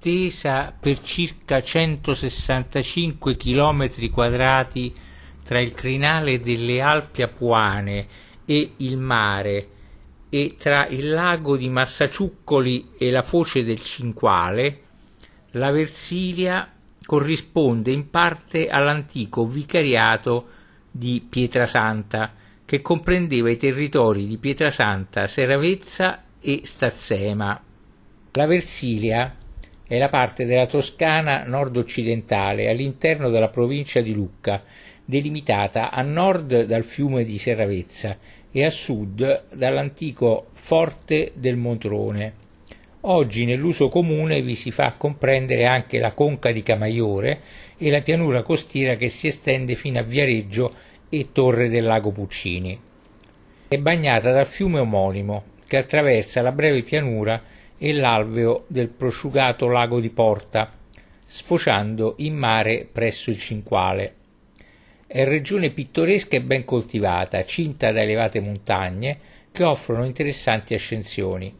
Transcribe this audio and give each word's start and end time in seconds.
estesa 0.00 0.74
per 0.78 0.98
circa 1.00 1.60
165 1.60 3.36
km 3.36 4.10
quadrati 4.10 4.94
tra 5.44 5.60
il 5.60 5.74
crinale 5.74 6.40
delle 6.40 6.80
Alpi 6.80 7.20
Apuane 7.20 8.06
e 8.46 8.72
il 8.78 8.96
mare 8.96 9.68
e 10.30 10.54
tra 10.58 10.86
il 10.86 11.10
lago 11.10 11.58
di 11.58 11.68
Massaciuccoli 11.68 12.92
e 12.96 13.10
la 13.10 13.20
foce 13.20 13.62
del 13.62 13.80
Cinquale, 13.80 14.80
la 15.52 15.70
Versilia 15.70 16.72
corrisponde 17.04 17.90
in 17.90 18.08
parte 18.08 18.68
all'antico 18.68 19.44
vicariato 19.44 20.48
di 20.90 21.22
Pietrasanta, 21.28 22.32
che 22.64 22.80
comprendeva 22.80 23.50
i 23.50 23.56
territori 23.56 24.26
di 24.26 24.38
Pietrasanta, 24.38 25.26
Seravezza 25.26 26.22
e 26.40 26.60
Stazzema. 26.62 27.60
La 28.32 28.46
Versilia 28.46 29.34
è 29.90 29.98
la 29.98 30.08
parte 30.08 30.44
della 30.44 30.68
Toscana 30.68 31.42
nord-occidentale 31.44 32.70
all'interno 32.70 33.28
della 33.28 33.48
provincia 33.48 34.00
di 34.00 34.14
Lucca, 34.14 34.62
delimitata 35.04 35.90
a 35.90 36.00
nord 36.02 36.62
dal 36.62 36.84
fiume 36.84 37.24
di 37.24 37.38
Serravezza 37.38 38.16
e 38.52 38.64
a 38.64 38.70
sud 38.70 39.46
dall'antico 39.52 40.46
Forte 40.52 41.32
del 41.34 41.56
Montrone. 41.56 42.34
Oggi 43.00 43.44
nell'uso 43.44 43.88
comune 43.88 44.42
vi 44.42 44.54
si 44.54 44.70
fa 44.70 44.94
comprendere 44.96 45.66
anche 45.66 45.98
la 45.98 46.12
conca 46.12 46.52
di 46.52 46.62
Camaiore 46.62 47.40
e 47.76 47.90
la 47.90 48.00
pianura 48.00 48.42
costiera 48.42 48.94
che 48.94 49.08
si 49.08 49.26
estende 49.26 49.74
fino 49.74 49.98
a 49.98 50.04
Viareggio 50.04 50.72
e 51.08 51.32
Torre 51.32 51.68
del 51.68 51.82
Lago 51.82 52.12
Puccini. 52.12 52.80
È 53.66 53.76
bagnata 53.76 54.30
dal 54.30 54.46
fiume 54.46 54.78
omonimo 54.78 55.42
che 55.66 55.78
attraversa 55.78 56.42
la 56.42 56.52
breve 56.52 56.84
pianura 56.84 57.58
e 57.82 57.94
l'alveo 57.94 58.64
del 58.66 58.90
prosciugato 58.90 59.66
lago 59.66 60.00
di 60.00 60.10
Porta, 60.10 60.70
sfociando 61.24 62.16
in 62.18 62.34
mare 62.34 62.86
presso 62.90 63.30
il 63.30 63.38
Cinquale. 63.38 64.14
È 65.06 65.24
regione 65.24 65.70
pittoresca 65.70 66.36
e 66.36 66.42
ben 66.42 66.66
coltivata, 66.66 67.42
cinta 67.42 67.90
da 67.90 68.02
elevate 68.02 68.38
montagne 68.40 69.18
che 69.50 69.64
offrono 69.64 70.04
interessanti 70.04 70.74
ascensioni. 70.74 71.56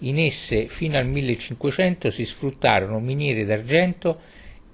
In 0.00 0.18
esse 0.18 0.66
fino 0.66 0.98
al 0.98 1.06
1500 1.06 2.10
si 2.10 2.26
sfruttarono 2.26 3.00
miniere 3.00 3.46
d'argento 3.46 4.20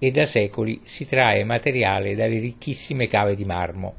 e 0.01 0.11
da 0.11 0.27
secoli 0.27 0.81
si 0.83 1.07
trae 1.07 1.45
materiale 1.45 2.17
dalle 2.17 2.41
ricchissime 2.41 3.07
cave 3.07 3.37
di 3.37 3.45
marmo. 3.45 3.95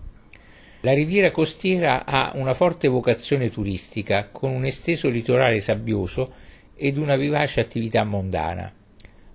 La 0.82 0.94
riviera 0.94 1.32
costiera 1.32 2.04
ha 2.04 2.34
una 2.36 2.54
forte 2.54 2.90
vocazione 2.90 3.50
turistica, 3.50 4.28
con 4.30 4.52
un 4.52 4.66
esteso 4.66 5.08
litorale 5.08 5.62
sabbioso 5.62 6.52
ed 6.76 6.98
una 6.98 7.16
vivace 7.16 7.60
attività 7.60 8.04
mondana. 8.04 8.72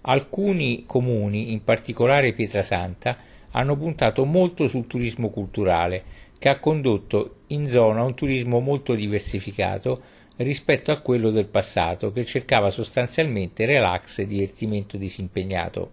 Alcuni 0.03 0.85
comuni, 0.87 1.53
in 1.53 1.63
particolare 1.65 2.33
Pietrasanta, 2.33 3.17
hanno 3.53 3.77
puntato 3.77 4.25
molto 4.25 4.69
sul 4.69 4.87
turismo 4.87 5.31
culturale, 5.31 6.27
che 6.39 6.49
ha 6.49 6.61
condotto 6.61 7.41
in 7.49 7.69
zona 7.69 8.03
un 8.03 8.15
turismo 8.15 8.61
molto 8.61 8.95
diversificato 8.95 10.01
rispetto 10.37 10.93
a 10.93 11.01
quello 11.01 11.31
del 11.31 11.49
passato, 11.49 12.13
che 12.13 12.25
cercava 12.25 12.71
sostanzialmente 12.71 13.67
relax 13.67 14.19
e 14.19 14.27
divertimento 14.27 14.97
disimpegnato. 14.97 15.91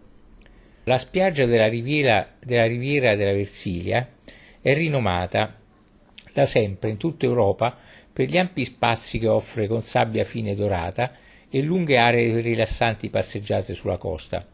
La 0.83 0.99
spiaggia 0.99 1.45
della 1.45 1.67
riviera 1.67 2.27
della, 2.39 2.67
riviera 2.67 3.16
della 3.16 3.31
Versilia 3.31 4.07
è 4.61 4.73
rinomata 4.75 5.55
da 6.31 6.45
sempre 6.45 6.91
in 6.91 6.97
tutta 6.97 7.25
Europa 7.25 7.75
per 8.13 8.27
gli 8.27 8.38
ampi 8.38 8.63
spazi 8.66 9.17
che 9.17 9.27
offre 9.27 9.67
con 9.67 9.81
sabbia 9.81 10.23
fine 10.25 10.53
dorata 10.53 11.11
e 11.49 11.61
lunghe 11.61 11.97
aree 11.97 12.41
rilassanti 12.41 13.09
passeggiate 13.09 13.73
sulla 13.73 13.97
costa. 13.97 14.45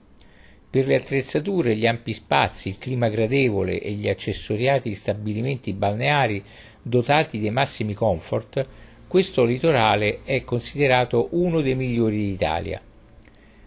Per 0.70 0.88
le 0.88 0.96
attrezzature, 0.96 1.76
gli 1.76 1.86
ampi 1.86 2.14
spazi, 2.14 2.70
il 2.70 2.78
clima 2.78 3.10
gradevole 3.10 3.82
e 3.82 3.92
gli 3.92 4.08
accessoriati 4.08 4.94
stabilimenti 4.96 5.74
balneari 5.74 6.42
dotati 6.82 7.40
dei 7.40 7.52
massimi 7.52 7.94
comfort, 7.94 8.66
questo 9.08 9.44
litorale 9.44 10.22
è 10.24 10.44
considerato 10.46 11.28
uno 11.32 11.60
dei 11.60 11.76
migliori 11.76 12.26
d'Italia. 12.26 12.82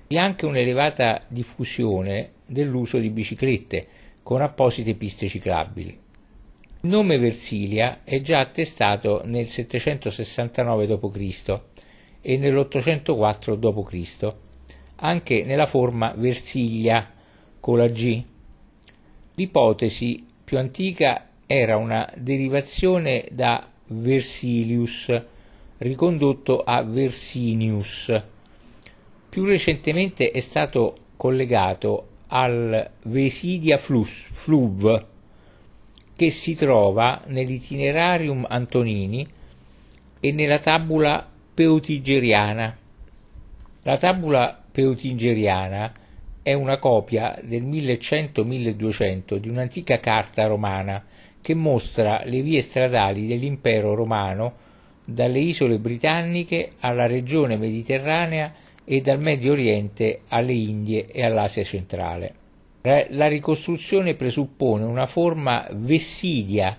Vi 0.06 0.16
è 0.16 0.18
anche 0.18 0.46
un'elevata 0.46 1.24
diffusione 1.28 2.30
dell'uso 2.46 2.98
di 2.98 3.10
biciclette 3.10 3.86
con 4.22 4.40
apposite 4.40 4.94
piste 4.94 5.28
ciclabili. 5.28 5.98
Il 6.80 6.90
nome 6.90 7.18
Versilia 7.18 8.00
è 8.04 8.20
già 8.22 8.40
attestato 8.40 9.22
nel 9.24 9.46
769 9.46 10.86
d.C. 10.86 11.60
e 12.26 12.38
nell'804 12.38 13.54
d.C., 13.54 14.34
anche 14.96 15.44
nella 15.44 15.66
forma 15.66 16.14
Versiglia 16.16 17.10
con 17.60 17.76
la 17.76 17.88
G. 17.88 18.22
L'ipotesi 19.34 20.24
più 20.42 20.56
antica 20.56 21.28
era 21.46 21.76
una 21.76 22.10
derivazione 22.16 23.28
da 23.30 23.68
Versilius, 23.88 25.22
ricondotto 25.76 26.62
a 26.64 26.82
Versinius. 26.82 28.22
Più 29.28 29.44
recentemente 29.44 30.30
è 30.30 30.40
stato 30.40 30.96
collegato 31.18 32.08
al 32.28 32.90
Vesidia 33.02 33.76
Flus, 33.76 34.28
Fluv, 34.32 35.06
che 36.16 36.30
si 36.30 36.54
trova 36.54 37.20
nell'Itinerarium 37.26 38.46
Antonini 38.48 39.28
e 40.20 40.32
nella 40.32 40.58
tabula 40.58 41.32
peutigeriana. 41.54 42.76
La 43.82 43.96
tabula 43.96 44.60
peutingeriana 44.72 45.92
è 46.42 46.52
una 46.52 46.78
copia 46.78 47.38
del 47.44 47.62
1100-1200 47.62 49.36
di 49.36 49.48
un'antica 49.48 50.00
carta 50.00 50.46
romana 50.46 51.04
che 51.40 51.54
mostra 51.54 52.22
le 52.24 52.42
vie 52.42 52.60
stradali 52.60 53.28
dell'impero 53.28 53.94
romano 53.94 54.62
dalle 55.04 55.38
isole 55.38 55.78
britanniche 55.78 56.72
alla 56.80 57.06
regione 57.06 57.56
mediterranea 57.56 58.52
e 58.84 59.00
dal 59.00 59.20
Medio 59.20 59.52
Oriente 59.52 60.22
alle 60.28 60.54
Indie 60.54 61.06
e 61.06 61.22
all'Asia 61.22 61.62
centrale. 61.62 62.34
La 62.80 63.28
ricostruzione 63.28 64.14
presuppone 64.14 64.82
una 64.84 65.06
forma 65.06 65.68
vessidia 65.70 66.76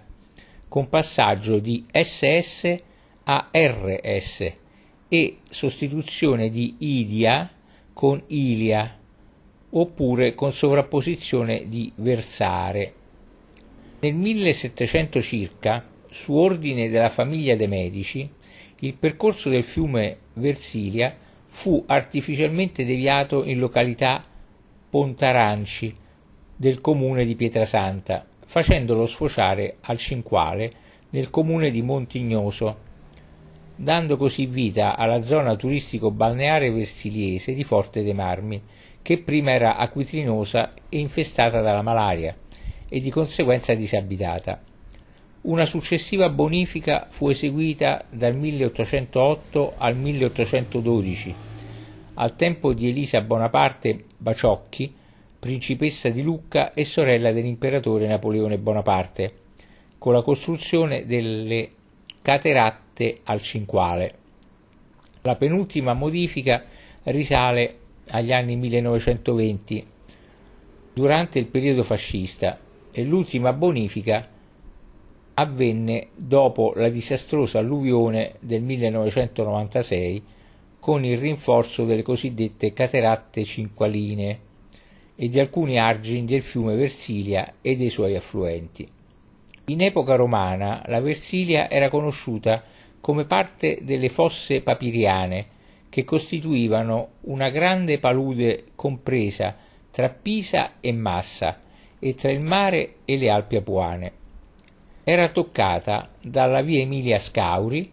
con 0.67 0.89
passaggio 0.89 1.59
di 1.59 1.85
SS 1.89 2.75
a 3.23 3.49
RS 3.51 4.63
e 5.15 5.37
sostituzione 5.49 6.49
di 6.49 6.75
Idia 6.79 7.49
con 7.93 8.21
Ilia 8.27 8.99
oppure 9.69 10.35
con 10.35 10.51
sovrapposizione 10.51 11.69
di 11.69 11.89
versare. 11.95 12.93
Nel 14.01 14.13
1700 14.13 15.21
circa, 15.21 15.85
su 16.09 16.33
ordine 16.33 16.89
della 16.89 17.09
famiglia 17.09 17.55
de' 17.55 17.67
Medici, 17.67 18.29
il 18.79 18.93
percorso 18.93 19.49
del 19.49 19.63
fiume 19.63 20.17
Versilia 20.33 21.15
fu 21.47 21.81
artificialmente 21.87 22.85
deviato 22.85 23.45
in 23.45 23.57
località 23.57 24.23
Pontaranci 24.89 25.95
del 26.57 26.81
comune 26.81 27.25
di 27.25 27.35
Pietrasanta, 27.35 28.25
facendolo 28.45 29.05
sfociare 29.07 29.77
al 29.81 29.97
Cinquale 29.97 30.71
nel 31.11 31.29
comune 31.29 31.71
di 31.71 31.81
Montignoso, 31.81 32.77
dando 33.75 34.17
così 34.17 34.45
vita 34.45 34.95
alla 34.95 35.21
zona 35.21 35.55
turistico-balneare 35.55 36.71
versiliese 36.71 37.53
di 37.53 37.63
Forte 37.63 38.03
dei 38.03 38.13
Marmi, 38.13 38.61
che 39.01 39.19
prima 39.19 39.51
era 39.51 39.75
acquitrinosa 39.75 40.73
e 40.89 40.99
infestata 40.99 41.61
dalla 41.61 41.81
malaria 41.81 42.35
e 42.87 42.99
di 42.99 43.09
conseguenza 43.09 43.73
disabitata. 43.73 44.61
Una 45.41 45.65
successiva 45.65 46.29
bonifica 46.29 47.05
fu 47.09 47.29
eseguita 47.29 48.03
dal 48.09 48.35
1808 48.35 49.73
al 49.77 49.95
1812 49.95 51.35
al 52.15 52.35
tempo 52.35 52.73
di 52.73 52.89
Elisa 52.89 53.21
Bonaparte 53.21 54.05
Baciocchi, 54.17 54.93
principessa 55.37 56.09
di 56.09 56.21
Lucca 56.21 56.73
e 56.73 56.85
sorella 56.85 57.31
dell'imperatore 57.31 58.07
Napoleone 58.07 58.57
Bonaparte, 58.57 59.33
con 59.97 60.13
la 60.13 60.21
costruzione 60.21 61.05
delle 61.05 61.69
cateratte 62.21 62.84
al 63.23 63.41
Cinquale. 63.41 64.17
La 65.21 65.35
penultima 65.35 65.93
modifica 65.93 66.63
risale 67.03 67.79
agli 68.09 68.31
anni 68.31 68.55
1920, 68.55 69.85
durante 70.93 71.39
il 71.39 71.47
periodo 71.47 71.83
fascista, 71.83 72.59
e 72.91 73.03
l'ultima 73.03 73.51
bonifica 73.51 74.29
avvenne 75.33 76.07
dopo 76.15 76.71
la 76.75 76.87
disastrosa 76.87 77.59
alluvione 77.59 78.35
del 78.39 78.61
1996 78.61 80.23
con 80.79 81.03
il 81.03 81.17
rinforzo 81.17 81.83
delle 81.83 82.03
cosiddette 82.03 82.71
cateratte 82.71 83.43
cinqualine 83.43 84.39
e 85.15 85.27
di 85.27 85.39
alcuni 85.39 85.77
argini 85.77 86.25
del 86.25 86.41
fiume 86.41 86.75
Versilia 86.75 87.55
e 87.61 87.75
dei 87.75 87.89
suoi 87.89 88.15
affluenti. 88.15 88.87
In 89.67 89.81
epoca 89.81 90.13
romana 90.13 90.83
la 90.85 91.01
Versilia 91.01 91.69
era 91.69 91.89
conosciuta 91.89 92.63
come 93.01 93.25
parte 93.25 93.79
delle 93.81 94.09
fosse 94.09 94.61
papiriane, 94.61 95.47
che 95.89 96.03
costituivano 96.03 97.13
una 97.21 97.49
grande 97.49 97.99
palude 97.99 98.65
compresa 98.75 99.55
tra 99.89 100.09
Pisa 100.09 100.73
e 100.81 100.91
Massa 100.91 101.61
e 101.97 102.13
tra 102.13 102.29
il 102.29 102.41
mare 102.41 102.97
e 103.05 103.17
le 103.17 103.29
Alpi 103.29 103.55
Apuane. 103.55 104.11
Era 105.03 105.29
toccata 105.29 106.09
dalla 106.21 106.61
via 106.61 106.81
Emilia 106.81 107.17
Scauri 107.17 107.91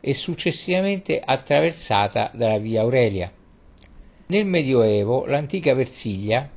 e 0.00 0.14
successivamente 0.14 1.20
attraversata 1.24 2.30
dalla 2.34 2.58
via 2.58 2.80
Aurelia. 2.80 3.30
Nel 4.26 4.46
Medioevo 4.46 5.26
l'antica 5.26 5.74
Versilia 5.74 6.50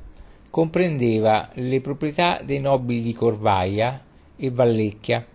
comprendeva 0.50 1.50
le 1.54 1.80
proprietà 1.80 2.40
dei 2.42 2.58
nobili 2.58 3.02
di 3.02 3.12
Corvaia 3.12 4.06
e 4.38 4.50
Vallecchia, 4.50 5.26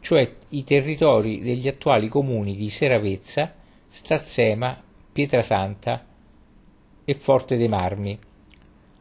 cioè 0.00 0.32
i 0.50 0.64
territori 0.64 1.40
degli 1.40 1.68
attuali 1.68 2.08
comuni 2.08 2.54
di 2.54 2.70
Seravezza, 2.70 3.52
Stazzema, 3.88 4.80
Pietrasanta 5.12 6.04
e 7.04 7.14
Forte 7.14 7.56
dei 7.56 7.68
Marmi. 7.68 8.18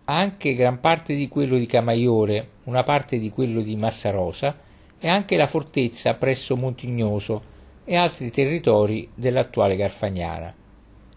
Anche 0.05 0.55
gran 0.55 0.79
parte 0.79 1.15
di 1.15 1.27
quello 1.27 1.57
di 1.57 1.65
Camaiore, 1.65 2.49
una 2.63 2.83
parte 2.83 3.19
di 3.19 3.29
quello 3.29 3.61
di 3.61 3.75
Massarosa 3.75 4.57
e 4.97 5.07
anche 5.07 5.35
la 5.35 5.47
fortezza 5.47 6.15
presso 6.15 6.55
Montignoso 6.55 7.53
e 7.83 7.95
altri 7.95 8.31
territori 8.31 9.09
dell'attuale 9.13 9.75
Garfagnana. 9.75 10.53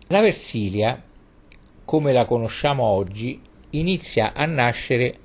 La 0.08 0.20
Versilia, 0.20 1.02
come 1.84 2.12
la 2.12 2.26
conosciamo 2.26 2.82
oggi, 2.82 3.40
inizia 3.70 4.32
a 4.34 4.44
nascere 4.44 5.18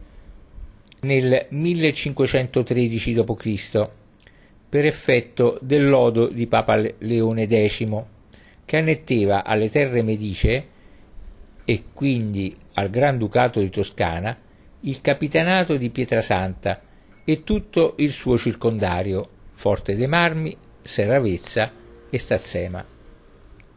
nel 1.04 1.46
1513 1.50 3.14
d.C. 3.14 3.90
per 4.68 4.86
effetto 4.86 5.58
del 5.62 5.88
lodo 5.88 6.28
di 6.28 6.48
Papa 6.48 6.76
Leone 7.00 7.48
X, 7.48 8.04
che 8.66 8.78
annetteva 8.78 9.44
alle 9.44 9.70
terre 9.70 10.02
medicee 10.02 10.68
e 11.66 11.84
quindi 11.94 12.56
al 12.74 12.90
Granducato 12.90 13.60
di 13.60 13.70
Toscana 13.70 14.38
il 14.82 15.02
capitanato 15.02 15.78
di 15.78 15.90
Pietrasanta 15.90 16.82
e 17.24 17.44
tutto 17.44 17.96
il 17.98 18.12
suo 18.12 18.38
circondario, 18.38 19.28
Forte 19.54 19.96
dei 19.96 20.08
Marmi, 20.08 20.56
Serravezza 20.82 21.72
e 22.10 22.18
Stazzema. 22.18 22.86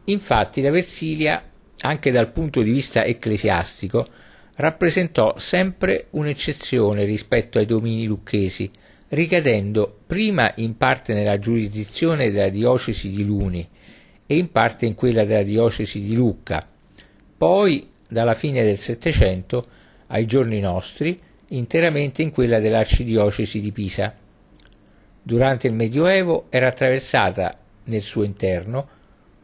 Infatti 0.05 0.61
la 0.61 0.71
Versilia, 0.71 1.43
anche 1.79 2.11
dal 2.11 2.31
punto 2.31 2.61
di 2.61 2.71
vista 2.71 3.05
ecclesiastico, 3.05 4.07
rappresentò 4.57 5.37
sempre 5.37 6.07
un'eccezione 6.11 7.03
rispetto 7.05 7.59
ai 7.59 7.65
domini 7.65 8.05
lucchesi, 8.05 8.69
ricadendo 9.09 9.99
prima 10.05 10.51
in 10.55 10.77
parte 10.77 11.13
nella 11.13 11.39
giurisdizione 11.39 12.31
della 12.31 12.49
diocesi 12.49 13.11
di 13.11 13.23
Luni 13.23 13.67
e 14.25 14.37
in 14.37 14.51
parte 14.51 14.85
in 14.85 14.95
quella 14.95 15.25
della 15.25 15.43
diocesi 15.43 16.01
di 16.01 16.15
Lucca, 16.15 16.67
poi 17.37 17.87
dalla 18.07 18.33
fine 18.33 18.63
del 18.63 18.77
Settecento 18.77 19.67
ai 20.07 20.25
giorni 20.25 20.59
nostri 20.59 21.19
interamente 21.49 22.21
in 22.23 22.31
quella 22.31 22.59
dell'arcidiocesi 22.59 23.61
di 23.61 23.71
Pisa. 23.71 24.13
Durante 25.21 25.67
il 25.67 25.73
Medioevo 25.73 26.47
era 26.49 26.67
attraversata 26.67 27.57
nel 27.85 28.01
suo 28.01 28.23
interno, 28.23 28.87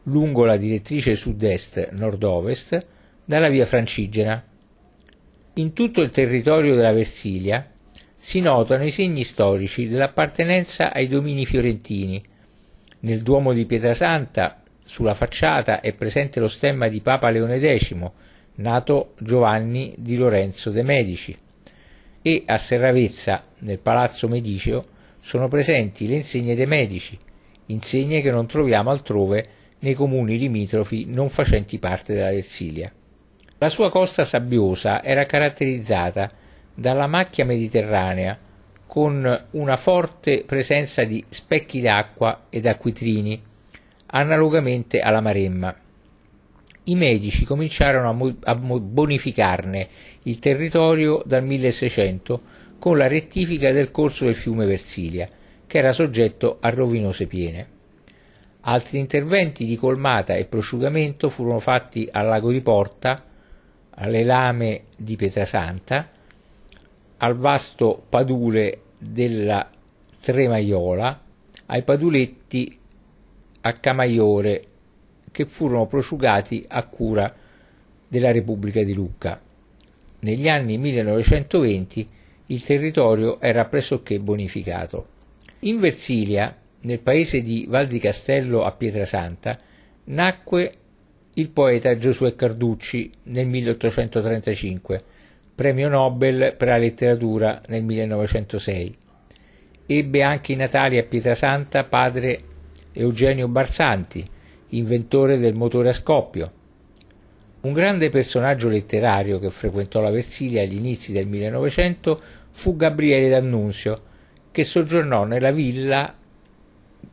lungo 0.04 0.44
la 0.44 0.56
direttrice 0.56 1.14
sud-est-nord-ovest, 1.14 2.86
dalla 3.24 3.48
via 3.48 3.64
Francigena, 3.64 4.44
in 5.56 5.72
tutto 5.72 6.00
il 6.00 6.10
territorio 6.10 6.74
della 6.74 6.92
Versilia 6.92 7.64
si 8.16 8.40
notano 8.40 8.84
i 8.84 8.90
segni 8.90 9.22
storici 9.22 9.86
dell'appartenenza 9.86 10.92
ai 10.92 11.06
domini 11.06 11.46
fiorentini. 11.46 12.22
Nel 13.00 13.22
Duomo 13.22 13.52
di 13.52 13.64
Pietrasanta, 13.64 14.62
sulla 14.82 15.14
facciata, 15.14 15.80
è 15.80 15.92
presente 15.92 16.40
lo 16.40 16.48
stemma 16.48 16.88
di 16.88 17.00
Papa 17.00 17.30
Leone 17.30 17.60
X, 17.78 17.94
nato 18.56 19.14
Giovanni 19.18 19.94
di 19.98 20.16
Lorenzo 20.16 20.70
de' 20.70 20.82
Medici, 20.82 21.36
e 22.22 22.42
a 22.46 22.56
Serravezza, 22.58 23.44
nel 23.58 23.78
Palazzo 23.78 24.26
Mediceo, 24.26 24.84
sono 25.20 25.46
presenti 25.46 26.08
le 26.08 26.16
insegne 26.16 26.56
dei 26.56 26.66
Medici, 26.66 27.16
insegne 27.66 28.22
che 28.22 28.30
non 28.30 28.46
troviamo 28.46 28.90
altrove 28.90 29.46
nei 29.80 29.94
comuni 29.94 30.36
limitrofi 30.36 31.04
non 31.06 31.28
facenti 31.28 31.78
parte 31.78 32.14
della 32.14 32.30
Versilia. 32.30 32.90
La 33.64 33.70
sua 33.70 33.88
costa 33.88 34.26
sabbiosa 34.26 35.02
era 35.02 35.24
caratterizzata 35.24 36.30
dalla 36.74 37.06
macchia 37.06 37.46
mediterranea, 37.46 38.38
con 38.86 39.46
una 39.52 39.76
forte 39.78 40.44
presenza 40.44 41.04
di 41.04 41.24
specchi 41.30 41.80
d'acqua 41.80 42.44
ed 42.50 42.66
acquitrini, 42.66 43.42
analogamente 44.08 45.00
alla 45.00 45.22
Maremma. 45.22 45.74
I 46.84 46.94
medici 46.94 47.46
cominciarono 47.46 48.36
a 48.42 48.54
bonificarne 48.54 49.88
il 50.24 50.38
territorio 50.38 51.22
dal 51.24 51.42
1600 51.42 52.42
con 52.78 52.98
la 52.98 53.06
rettifica 53.06 53.72
del 53.72 53.90
corso 53.90 54.26
del 54.26 54.34
fiume 54.34 54.66
Versilia, 54.66 55.26
che 55.66 55.78
era 55.78 55.92
soggetto 55.92 56.58
a 56.60 56.68
rovinose 56.68 57.26
piene. 57.26 57.68
Altri 58.60 58.98
interventi 58.98 59.64
di 59.64 59.76
colmata 59.76 60.34
e 60.34 60.44
prosciugamento 60.44 61.30
furono 61.30 61.60
fatti 61.60 62.06
al 62.12 62.26
lago 62.26 62.50
di 62.50 62.60
Porta, 62.60 63.32
alle 63.96 64.24
lame 64.24 64.84
di 64.96 65.16
Pietrasanta, 65.16 66.10
al 67.18 67.36
vasto 67.36 68.04
padule 68.08 68.80
della 68.98 69.70
Tremaiola, 70.20 71.22
ai 71.66 71.82
paduletti 71.82 72.78
a 73.62 73.72
Camaiore 73.72 74.66
che 75.30 75.46
furono 75.46 75.86
prosciugati 75.86 76.64
a 76.68 76.84
cura 76.84 77.34
della 78.06 78.30
Repubblica 78.30 78.82
di 78.82 78.94
Lucca. 78.94 79.40
Negli 80.20 80.48
anni 80.48 80.78
1920 80.78 82.08
il 82.46 82.62
territorio 82.62 83.40
era 83.40 83.64
pressoché 83.64 84.20
bonificato. 84.20 85.08
In 85.60 85.80
Versilia, 85.80 86.56
nel 86.80 87.00
paese 87.00 87.40
di 87.40 87.66
Val 87.68 87.86
di 87.86 87.98
Castello 87.98 88.64
a 88.64 88.72
Pietrasanta, 88.72 89.58
nacque 90.04 90.72
il 91.34 91.48
poeta 91.50 91.96
Giosuè 91.96 92.34
Carducci 92.36 93.10
nel 93.24 93.46
1835, 93.46 95.02
premio 95.54 95.88
Nobel 95.88 96.54
per 96.56 96.68
la 96.68 96.76
letteratura 96.76 97.60
nel 97.66 97.82
1906. 97.82 98.96
Ebbe 99.86 100.22
anche 100.22 100.52
i 100.52 100.56
natali 100.56 100.98
a 100.98 101.02
Pietrasanta 101.02 101.84
padre 101.84 102.42
Eugenio 102.92 103.48
Barsanti, 103.48 104.28
inventore 104.68 105.38
del 105.38 105.54
motore 105.54 105.88
a 105.88 105.92
scoppio. 105.92 106.52
Un 107.62 107.72
grande 107.72 108.10
personaggio 108.10 108.68
letterario 108.68 109.38
che 109.38 109.50
frequentò 109.50 110.00
la 110.00 110.10
Versilia 110.10 110.62
agli 110.62 110.76
inizi 110.76 111.12
del 111.12 111.26
1900 111.26 112.20
fu 112.50 112.76
Gabriele 112.76 113.28
D'Annunzio, 113.28 114.02
che 114.52 114.64
soggiornò 114.64 115.24
nella 115.24 115.50
villa 115.50 116.14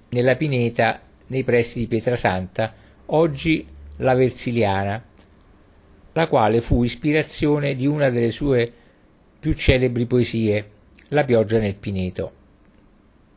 nella 0.10 0.36
pineta 0.36 1.00
nei 1.28 1.44
pressi 1.44 1.80
di 1.80 1.88
Pietrasanta, 1.88 2.74
oggi 3.08 3.66
la 4.02 4.16
Versiliana, 4.16 5.04
la 6.14 6.28
quale 6.28 6.60
fu 6.62 6.84
ispirazione 6.84 7.76
di 7.76 7.86
una 7.86 8.10
delle 8.10 8.32
sue 8.32 8.72
più 9.40 9.54
celebri 9.54 10.06
poesie, 10.06 10.70
La 11.10 11.24
pioggia 11.24 11.60
nel 11.60 11.76
Pineto. 11.76 12.40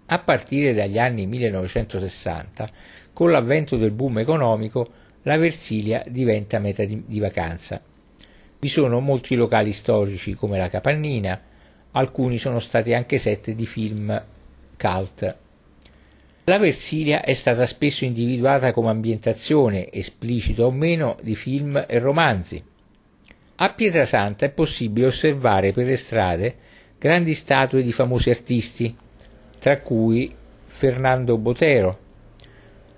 A 0.07 0.19
partire 0.19 0.75
dagli 0.75 0.99
anni 0.99 1.27
1960, 1.27 2.71
con 3.13 3.31
l'avvento 3.31 3.77
del 3.77 3.91
boom 3.91 4.19
economico, 4.19 4.89
la 5.23 5.37
Versilia 5.37 6.05
diventa 6.07 6.59
meta 6.59 6.85
di, 6.85 7.03
di 7.07 7.19
vacanza. 7.19 7.81
Vi 8.59 8.69
sono 8.69 9.01
molti 9.01 9.35
locali 9.35 9.73
storici 9.73 10.35
come 10.35 10.59
la 10.59 10.69
Capannina, 10.69 11.41
alcuni 11.93 12.39
sono 12.39 12.59
stati 12.59 12.95
anche 12.95 13.19
set 13.19 13.51
di 13.51 13.67
film 13.67 14.23
cult 14.77 15.43
la 16.47 16.59
Versilia 16.59 17.23
è 17.23 17.33
stata 17.33 17.65
spesso 17.65 18.05
individuata 18.05 18.73
come 18.73 18.91
ambientazione, 18.91 19.91
esplicita 19.91 20.67
o 20.67 20.71
meno, 20.71 21.17
di 21.23 21.35
film 21.35 21.83
e 21.89 21.99
romanzi. 21.99 22.63
A 23.57 23.73
Pietrasanta 23.73 24.45
è 24.45 24.51
possibile 24.51 25.07
osservare 25.07 25.73
per 25.73 25.87
le 25.87 25.97
strade 25.97 26.57
grandi 26.99 27.33
statue 27.35 27.83
di 27.83 27.93
famosi 27.93 28.31
artisti, 28.31 28.95
tra 29.59 29.81
cui 29.81 30.35
Fernando 30.67 31.39
Botero, 31.39 31.99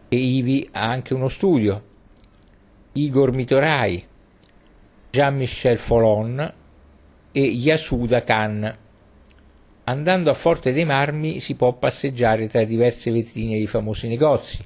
e 0.09 0.17
ivi 0.17 0.69
ha 0.73 0.89
anche 0.89 1.15
uno 1.15 1.29
studio, 1.29 1.83
Igor 2.93 3.33
Mitorai, 3.33 4.05
Jean-Michel 5.11 5.79
Folon 5.79 6.55
e 7.31 7.41
Yasuda 7.41 8.25
Khan. 8.25 8.77
Andando 9.89 10.31
a 10.31 10.35
Forte 10.35 10.73
dei 10.73 10.85
Marmi 10.85 11.39
si 11.39 11.55
può 11.55 11.73
passeggiare 11.75 12.49
tra 12.49 12.65
diverse 12.65 13.13
vetrine 13.13 13.57
di 13.57 13.69
famosi 13.69 14.09
negozi. 14.09 14.59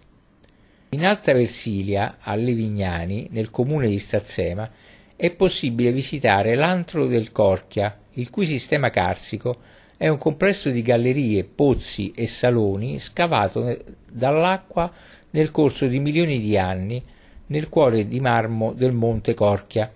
In 0.91 1.05
Alta 1.05 1.35
Versilia, 1.35 2.17
a 2.21 2.35
Levignani, 2.37 3.29
nel 3.31 3.51
comune 3.51 3.89
di 3.89 3.99
Stazzema, 3.99 4.71
è 5.15 5.31
possibile 5.33 5.93
visitare 5.93 6.55
l'antro 6.55 7.07
del 7.07 7.33
Corchia, 7.33 7.99
il 8.13 8.31
cui 8.31 8.47
sistema 8.47 8.89
carsico 8.89 9.59
è 9.99 10.09
un 10.09 10.17
complesso 10.17 10.71
di 10.71 10.81
gallerie, 10.81 11.45
pozzi 11.45 12.13
e 12.17 12.27
saloni 12.27 12.99
scavato 12.99 13.77
dall'acqua 14.11 14.91
nel 15.33 15.51
corso 15.51 15.87
di 15.87 16.01
milioni 16.01 16.41
di 16.41 16.57
anni 16.57 17.03
nel 17.49 17.69
cuore 17.69 18.09
di 18.09 18.21
marmo 18.21 18.73
del 18.73 18.93
Monte 18.93 19.35
Corchia, 19.35 19.93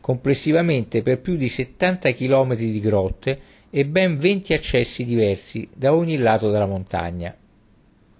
complessivamente 0.00 1.02
per 1.02 1.20
più 1.20 1.36
di 1.36 1.48
70 1.48 2.12
km 2.12 2.56
di 2.56 2.80
grotte 2.80 3.40
e 3.76 3.84
ben 3.84 4.18
20 4.18 4.54
accessi 4.54 5.04
diversi 5.04 5.68
da 5.74 5.92
ogni 5.92 6.16
lato 6.16 6.48
della 6.48 6.64
montagna. 6.64 7.36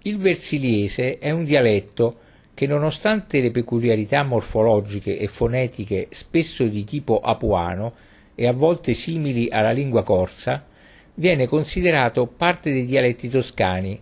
Il 0.01 0.17
versiliese 0.17 1.17
è 1.17 1.31
un 1.31 1.45
dialetto 1.45 2.17
che 2.53 2.67
nonostante 2.67 3.39
le 3.39 3.51
peculiarità 3.51 4.23
morfologiche 4.23 5.17
e 5.17 5.27
fonetiche 5.27 6.07
spesso 6.09 6.65
di 6.65 6.83
tipo 6.83 7.21
apuano 7.21 7.93
e 8.35 8.47
a 8.47 8.51
volte 8.51 8.93
simili 8.93 9.47
alla 9.49 9.71
lingua 9.71 10.03
corsa, 10.03 10.65
viene 11.13 11.47
considerato 11.47 12.27
parte 12.27 12.73
dei 12.73 12.85
dialetti 12.85 13.29
toscani, 13.29 13.97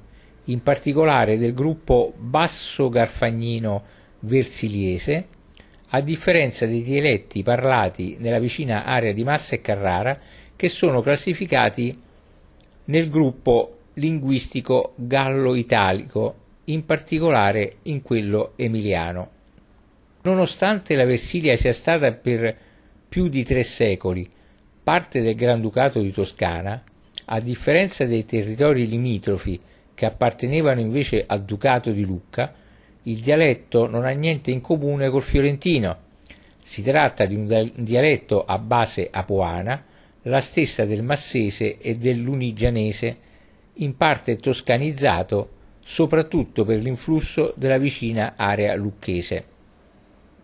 in 0.45 0.63
particolare 0.63 1.37
del 1.37 1.53
gruppo 1.53 2.15
basso 2.17 2.89
garfagnino 2.89 3.83
versiliese, 4.21 5.27
a 5.89 6.01
differenza 6.01 6.65
dei 6.65 6.81
dialetti 6.81 7.43
parlati 7.43 8.17
nella 8.17 8.39
vicina 8.39 8.85
area 8.85 9.13
di 9.13 9.23
Massa 9.23 9.53
e 9.53 9.61
Carrara 9.61 10.19
che 10.55 10.69
sono 10.69 11.01
classificati 11.01 11.97
nel 12.85 13.09
gruppo 13.09 13.77
linguistico 13.95 14.93
gallo-italico, 14.95 16.35
in 16.65 16.85
particolare 16.85 17.77
in 17.83 18.01
quello 18.01 18.53
emiliano. 18.55 19.29
Nonostante 20.23 20.95
la 20.95 21.05
Versilia 21.05 21.55
sia 21.57 21.73
stata 21.73 22.11
per 22.13 22.57
più 23.09 23.27
di 23.27 23.43
tre 23.43 23.63
secoli 23.63 24.29
parte 24.83 25.21
del 25.21 25.35
Granducato 25.35 26.01
di 26.01 26.11
Toscana, 26.11 26.81
a 27.25 27.39
differenza 27.39 28.05
dei 28.05 28.25
territori 28.25 28.85
limitrofi 28.85 29.59
che 29.93 30.05
appartenevano 30.05 30.81
invece 30.81 31.23
al 31.25 31.43
Ducato 31.43 31.91
di 31.91 32.03
Lucca, 32.03 32.53
il 33.03 33.19
dialetto 33.19 33.87
non 33.87 34.05
ha 34.05 34.09
niente 34.09 34.51
in 34.51 34.59
comune 34.59 35.09
col 35.09 35.21
fiorentino. 35.21 35.97
Si 36.61 36.81
tratta 36.81 37.25
di 37.25 37.35
un 37.35 37.71
dialetto 37.75 38.43
a 38.43 38.57
base 38.57 39.07
apuana, 39.11 39.83
la 40.23 40.41
stessa 40.41 40.85
del 40.85 41.03
massese 41.03 41.77
e 41.77 41.95
dell'unigianese, 41.95 43.17
in 43.75 43.95
parte 43.97 44.37
toscanizzato 44.37 45.49
soprattutto 45.81 46.63
per 46.63 46.81
l'influsso 46.81 47.53
della 47.57 47.77
vicina 47.77 48.33
area 48.35 48.75
lucchese. 48.75 49.52